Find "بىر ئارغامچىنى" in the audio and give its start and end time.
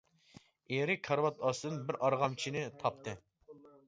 1.89-2.65